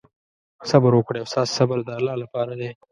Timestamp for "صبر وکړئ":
0.69-1.19